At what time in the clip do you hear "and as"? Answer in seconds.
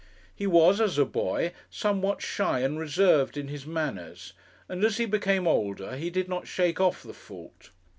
4.67-4.97